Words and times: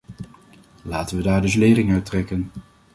Laten 0.81 1.17
we 1.17 1.23
daar 1.23 1.41
dus 1.41 1.55
lering 1.55 1.91
uit 1.91 2.05
trekken! 2.05 2.49